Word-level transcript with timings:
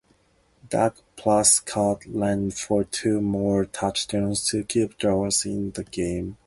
Dak 0.67 0.95
Prescott 1.15 2.07
ran 2.07 2.49
for 2.49 2.83
two 2.85 3.21
more 3.21 3.65
touchdowns 3.65 4.43
to 4.49 4.63
keep 4.63 4.97
Dallas 4.97 5.45
in 5.45 5.69
the 5.73 5.83
game. 5.83 6.37